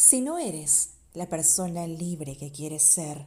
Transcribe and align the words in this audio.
Si 0.00 0.20
no 0.20 0.38
eres 0.38 0.90
la 1.12 1.28
persona 1.28 1.88
libre 1.88 2.36
que 2.36 2.52
quieres 2.52 2.84
ser, 2.84 3.26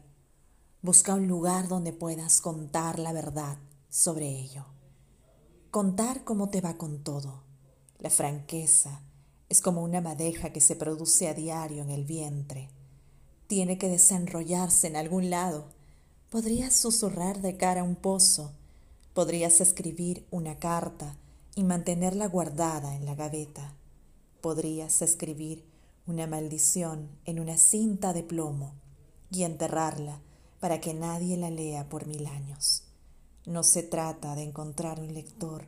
busca 0.82 1.16
un 1.16 1.28
lugar 1.28 1.68
donde 1.68 1.92
puedas 1.92 2.40
contar 2.40 2.98
la 2.98 3.12
verdad 3.12 3.58
sobre 3.90 4.30
ello. 4.30 4.64
Contar 5.70 6.24
cómo 6.24 6.50
te 6.50 6.62
va 6.62 6.78
con 6.78 7.04
todo. 7.04 7.44
La 8.00 8.10
franqueza 8.10 9.02
es 9.50 9.60
como 9.60 9.84
una 9.84 10.00
madeja 10.00 10.54
que 10.54 10.62
se 10.62 10.78
produce 10.78 11.28
a 11.28 11.34
diario 11.34 11.84
en 11.84 11.90
el 11.90 12.06
vientre. 12.06 12.70
Tiene 13.48 13.78
que 13.78 13.90
desenrollarse 13.90 14.88
en 14.88 14.96
algún 14.96 15.30
lado. 15.30 15.66
Podrías 16.30 16.74
susurrar 16.74 17.42
de 17.42 17.58
cara 17.58 17.82
a 17.82 17.84
un 17.84 17.98
pozo. 17.98 18.54
Podrías 19.14 19.60
escribir 19.60 20.26
una 20.32 20.58
carta 20.58 21.18
y 21.54 21.66
mantenerla 21.66 22.28
guardada 22.28 22.96
en 22.96 23.06
la 23.06 23.16
gaveta. 23.16 23.76
Podrías 24.40 25.02
escribir 25.02 25.70
una 26.08 26.26
maldición 26.28 27.10
en 27.26 27.40
una 27.40 27.58
cinta 27.58 28.12
de 28.14 28.24
plomo 28.24 28.74
y 29.30 29.44
enterrarla 29.44 30.20
para 30.60 30.82
que 30.82 30.94
nadie 30.94 31.38
la 31.38 31.50
lea 31.50 31.90
por 31.90 32.08
mil 32.08 32.26
años. 32.26 32.84
No 33.46 33.64
se 33.64 33.84
trata 33.84 34.36
de 34.36 34.44
encontrar 34.44 35.00
un 35.00 35.14
lector, 35.14 35.68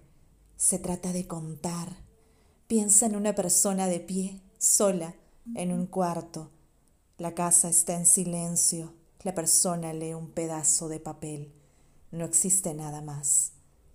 se 0.58 0.80
trata 0.80 1.14
de 1.14 1.28
contar. 1.28 1.98
Piensa 2.68 3.06
en 3.06 3.16
una 3.16 3.36
persona 3.36 3.88
de 3.88 4.00
pie, 4.00 4.42
sola, 4.58 5.16
en 5.56 5.72
un 5.72 5.86
cuarto. 5.86 6.52
La 7.18 7.36
casa 7.36 7.70
está 7.70 7.96
en 7.96 8.06
silencio, 8.06 8.94
la 9.24 9.34
persona 9.34 9.94
lee 9.94 10.14
un 10.14 10.32
pedazo 10.32 10.90
de 10.90 11.00
papel. 11.00 11.54
No 12.12 12.26
existe 12.26 12.74
nada 12.74 13.02
más. 13.02 13.54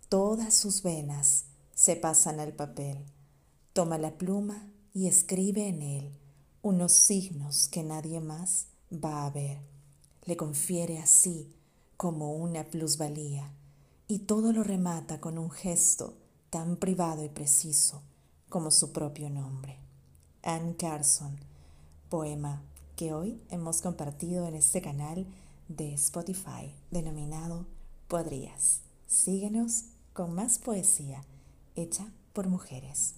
Todas 0.09 0.55
sus 0.55 0.83
venas 0.83 1.45
se 1.75 1.97
pasan 1.97 2.41
al 2.41 2.53
papel. 2.53 3.05
Toma 3.73 3.99
la 3.99 4.17
pluma 4.17 4.71
y 4.95 5.07
escribe 5.07 5.69
en 5.69 5.83
él 5.83 6.19
unos 6.63 6.93
signos 6.93 7.69
que 7.69 7.83
nadie 7.83 8.21
más 8.21 8.67
va 8.93 9.27
a 9.27 9.31
ver. 9.31 9.59
Le 10.25 10.37
confiere 10.37 10.99
así 10.99 11.55
como 11.97 12.35
una 12.35 12.65
plusvalía 12.65 13.53
y 14.07 14.21
todo 14.21 14.53
lo 14.53 14.63
remata 14.63 15.21
con 15.21 15.39
un 15.39 15.51
gesto 15.51 16.17
tan 16.51 16.77
privado 16.77 17.25
y 17.25 17.29
preciso 17.29 18.03
como 18.49 18.71
su 18.71 18.93
propio 18.93 19.31
nombre. 19.31 19.79
Anne 20.43 20.77
Carson, 20.77 21.39
poema 22.09 22.63
que 22.97 23.13
hoy 23.13 23.41
hemos 23.51 23.83
compartido 23.83 24.47
en 24.49 24.55
este 24.55 24.81
canal 24.81 25.27
de 25.69 25.93
Spotify 25.95 26.75
denominado 26.91 27.67
Podrías. 28.09 28.81
Síguenos 29.07 29.85
con 30.15 30.35
más 30.35 30.59
poesía 30.59 31.23
hecha 31.77 32.11
por 32.33 32.49
mujeres. 32.49 33.15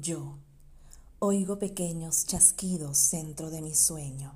Yo 0.00 0.36
oigo 1.20 1.58
pequeños 1.58 2.26
chasquidos 2.26 3.10
dentro 3.12 3.48
de 3.48 3.62
mi 3.62 3.74
sueño. 3.74 4.34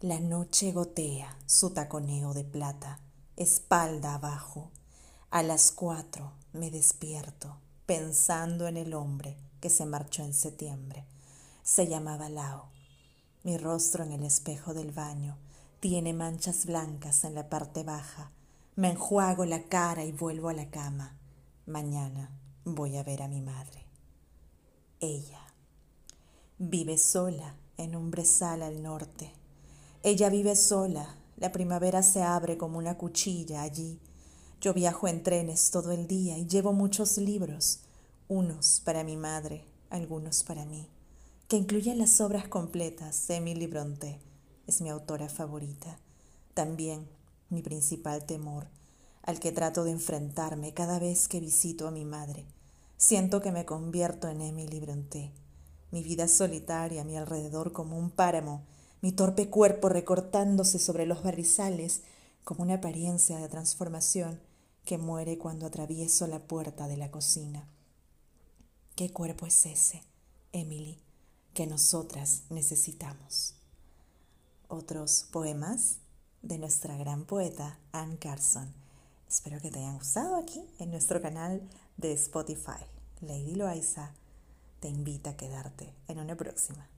La 0.00 0.20
noche 0.20 0.70
gotea 0.70 1.36
su 1.44 1.70
taconeo 1.70 2.34
de 2.34 2.44
plata, 2.44 3.00
espalda 3.36 4.14
abajo. 4.14 4.70
A 5.30 5.42
las 5.42 5.72
cuatro 5.72 6.34
me 6.52 6.70
despierto 6.70 7.56
pensando 7.84 8.68
en 8.68 8.76
el 8.76 8.94
hombre 8.94 9.36
que 9.60 9.70
se 9.70 9.86
marchó 9.86 10.22
en 10.22 10.34
septiembre. 10.34 11.04
Se 11.64 11.88
llamaba 11.88 12.28
Lao. 12.28 12.68
Mi 13.42 13.58
rostro 13.58 14.04
en 14.04 14.12
el 14.12 14.22
espejo 14.22 14.72
del 14.72 14.92
baño 14.92 15.36
tiene 15.80 16.12
manchas 16.12 16.64
blancas 16.66 17.24
en 17.24 17.34
la 17.34 17.48
parte 17.48 17.82
baja. 17.82 18.30
Me 18.76 18.90
enjuago 18.90 19.46
la 19.46 19.64
cara 19.64 20.04
y 20.04 20.12
vuelvo 20.12 20.48
a 20.48 20.54
la 20.54 20.70
cama. 20.70 21.16
Mañana 21.66 22.30
voy 22.64 22.98
a 22.98 23.02
ver 23.02 23.22
a 23.22 23.28
mi 23.28 23.40
madre 23.40 23.81
ella. 25.02 25.40
Vive 26.58 26.96
sola 26.96 27.56
en 27.76 27.96
un 27.96 28.12
brezal 28.12 28.62
al 28.62 28.82
norte. 28.82 29.32
Ella 30.04 30.30
vive 30.30 30.54
sola. 30.54 31.16
La 31.36 31.50
primavera 31.50 32.04
se 32.04 32.22
abre 32.22 32.56
como 32.56 32.78
una 32.78 32.96
cuchilla 32.96 33.62
allí. 33.62 33.98
Yo 34.60 34.72
viajo 34.72 35.08
en 35.08 35.24
trenes 35.24 35.72
todo 35.72 35.90
el 35.90 36.06
día 36.06 36.38
y 36.38 36.46
llevo 36.46 36.72
muchos 36.72 37.18
libros, 37.18 37.80
unos 38.28 38.80
para 38.84 39.02
mi 39.02 39.16
madre, 39.16 39.64
algunos 39.90 40.44
para 40.44 40.64
mí, 40.64 40.88
que 41.48 41.56
incluyen 41.56 41.98
las 41.98 42.20
obras 42.20 42.46
completas 42.46 43.26
de 43.26 43.36
Emily 43.36 43.66
Bronte. 43.66 44.20
Es 44.68 44.80
mi 44.80 44.88
autora 44.88 45.28
favorita. 45.28 45.98
También 46.54 47.08
mi 47.50 47.60
principal 47.60 48.24
temor, 48.24 48.68
al 49.22 49.40
que 49.40 49.50
trato 49.50 49.82
de 49.82 49.90
enfrentarme 49.90 50.72
cada 50.74 51.00
vez 51.00 51.26
que 51.26 51.40
visito 51.40 51.88
a 51.88 51.90
mi 51.90 52.04
madre 52.04 52.46
Siento 53.02 53.40
que 53.40 53.50
me 53.50 53.64
convierto 53.64 54.28
en 54.28 54.40
Emily 54.40 54.78
Brontë. 54.78 55.32
Mi 55.90 56.04
vida 56.04 56.28
solitaria 56.28 57.02
a 57.02 57.04
mi 57.04 57.16
alrededor 57.16 57.72
como 57.72 57.98
un 57.98 58.12
páramo, 58.12 58.62
mi 59.00 59.10
torpe 59.10 59.50
cuerpo 59.50 59.88
recortándose 59.88 60.78
sobre 60.78 61.04
los 61.04 61.24
barrizales 61.24 62.02
como 62.44 62.62
una 62.62 62.74
apariencia 62.74 63.38
de 63.38 63.48
transformación 63.48 64.40
que 64.84 64.98
muere 64.98 65.36
cuando 65.36 65.66
atravieso 65.66 66.28
la 66.28 66.38
puerta 66.38 66.86
de 66.86 66.96
la 66.96 67.10
cocina. 67.10 67.66
¿Qué 68.94 69.12
cuerpo 69.12 69.46
es 69.46 69.66
ese, 69.66 70.04
Emily, 70.52 71.00
que 71.54 71.66
nosotras 71.66 72.44
necesitamos? 72.50 73.56
Otros 74.68 75.26
poemas 75.32 75.96
de 76.42 76.56
nuestra 76.56 76.96
gran 76.96 77.24
poeta 77.24 77.80
Anne 77.90 78.18
Carson. 78.20 78.81
Espero 79.32 79.58
que 79.62 79.70
te 79.70 79.78
hayan 79.78 79.96
gustado 79.96 80.36
aquí 80.36 80.62
en 80.78 80.90
nuestro 80.90 81.22
canal 81.22 81.62
de 81.96 82.12
Spotify. 82.12 82.84
Lady 83.22 83.54
Loaiza 83.54 84.12
te 84.78 84.88
invita 84.88 85.30
a 85.30 85.36
quedarte 85.38 85.94
en 86.06 86.18
una 86.18 86.36
próxima. 86.36 86.91